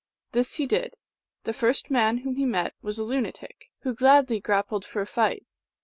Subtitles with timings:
[0.31, 0.95] This he did;
[1.43, 5.45] the first man whom he met was a lunatic, who gladly grappled for a fight.